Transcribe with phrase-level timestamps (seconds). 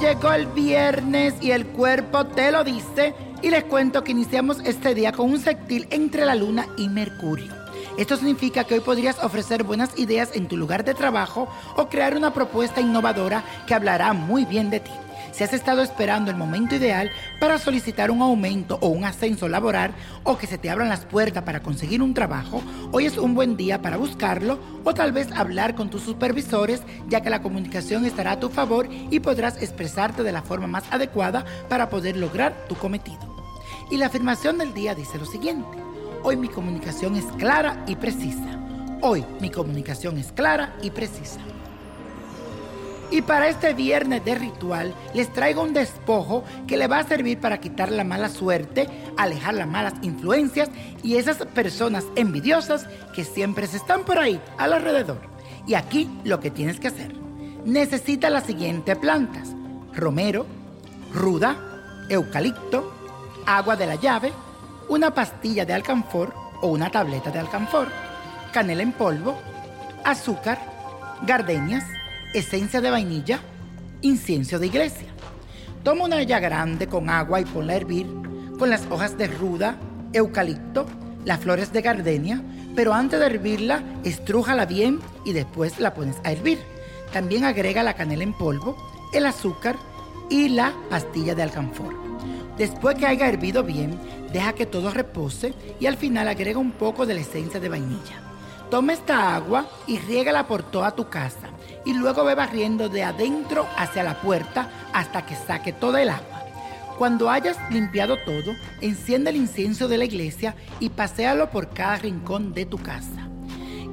[0.00, 3.14] llegó el viernes y el cuerpo te lo dice.
[3.42, 7.52] Y les cuento que iniciamos este día con un sextil entre la luna y Mercurio.
[7.98, 12.16] Esto significa que hoy podrías ofrecer buenas ideas en tu lugar de trabajo o crear
[12.16, 14.90] una propuesta innovadora que hablará muy bien de ti.
[15.36, 19.94] Si has estado esperando el momento ideal para solicitar un aumento o un ascenso laboral
[20.22, 23.54] o que se te abran las puertas para conseguir un trabajo, hoy es un buen
[23.54, 26.80] día para buscarlo o tal vez hablar con tus supervisores
[27.10, 30.84] ya que la comunicación estará a tu favor y podrás expresarte de la forma más
[30.90, 33.36] adecuada para poder lograr tu cometido.
[33.90, 35.76] Y la afirmación del día dice lo siguiente,
[36.22, 38.58] hoy mi comunicación es clara y precisa.
[39.02, 41.40] Hoy mi comunicación es clara y precisa.
[43.10, 47.38] Y para este viernes de ritual les traigo un despojo que le va a servir
[47.38, 50.70] para quitar la mala suerte, alejar las malas influencias
[51.02, 55.20] y esas personas envidiosas que siempre se están por ahí al alrededor.
[55.66, 57.14] Y aquí lo que tienes que hacer.
[57.64, 59.54] Necesita las siguientes plantas.
[59.94, 60.46] Romero,
[61.12, 61.56] ruda,
[62.08, 62.92] eucalipto,
[63.46, 64.32] agua de la llave,
[64.88, 67.88] una pastilla de alcanfor o una tableta de alcanfor,
[68.52, 69.36] canela en polvo,
[70.04, 70.58] azúcar,
[71.22, 71.84] gardenias,
[72.34, 73.40] esencia de vainilla,
[74.02, 75.08] incienso de iglesia.
[75.82, 78.06] Toma una olla grande con agua y ponla a hervir
[78.58, 79.78] con las hojas de ruda,
[80.12, 80.86] eucalipto,
[81.24, 82.42] las flores de gardenia,
[82.74, 86.58] pero antes de hervirla, estrújala bien y después la pones a hervir.
[87.12, 88.76] También agrega la canela en polvo,
[89.12, 89.76] el azúcar
[90.28, 91.94] y la pastilla de alcanfor.
[92.58, 93.98] Después que haya hervido bien,
[94.32, 98.22] deja que todo repose y al final agrega un poco de la esencia de vainilla.
[98.70, 101.50] Toma esta agua y riégala por toda tu casa
[101.86, 106.42] y luego ve barriendo de adentro hacia la puerta hasta que saque toda el agua.
[106.98, 112.52] Cuando hayas limpiado todo, enciende el incienso de la iglesia y paséalo por cada rincón
[112.52, 113.28] de tu casa.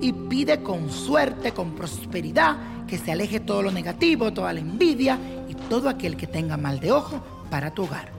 [0.02, 2.58] Y pide con suerte, con prosperidad,
[2.88, 6.80] que se aleje todo lo negativo, toda la envidia y todo aquel que tenga mal
[6.80, 8.12] de ojo para tu hogar.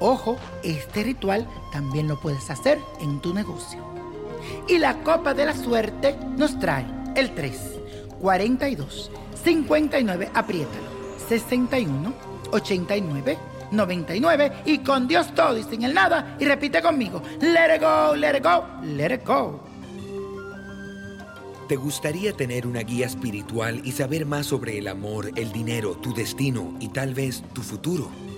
[0.00, 3.80] Ojo, este ritual también lo puedes hacer en tu negocio.
[4.68, 7.81] Y la copa de la suerte nos trae el 3
[8.22, 9.10] 42
[9.44, 10.92] 59, apriétalo.
[11.28, 12.14] 61
[12.52, 13.38] 89
[13.72, 17.20] 99 y con Dios todo y sin el nada y repite conmigo.
[17.40, 19.60] Let it go, let it go, let it go.
[21.68, 26.14] ¿Te gustaría tener una guía espiritual y saber más sobre el amor, el dinero, tu
[26.14, 28.10] destino y tal vez tu futuro?